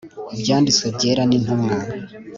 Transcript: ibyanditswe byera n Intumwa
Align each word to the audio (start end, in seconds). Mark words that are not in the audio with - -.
ibyanditswe 0.33 0.85
byera 0.95 1.23
n 1.25 1.31
Intumwa 1.37 1.77